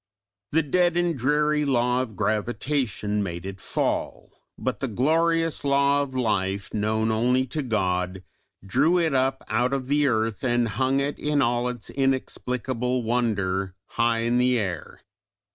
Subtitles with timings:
[0.51, 6.15] The dead and dreary law of gravitation made it fall, but the glorious law of
[6.15, 8.23] life, known only to God,
[8.65, 13.75] drew it up out of the earth and hung it in all its inexplicable wonder
[13.89, 15.01] high in the air.